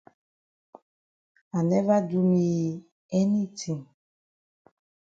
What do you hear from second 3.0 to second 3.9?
anytin.